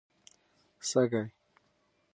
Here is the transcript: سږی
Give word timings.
سږی 0.89 1.23